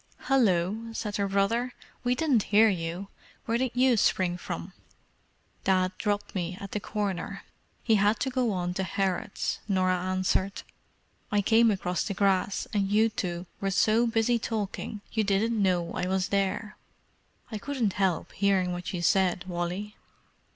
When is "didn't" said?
2.15-2.41, 15.23-15.61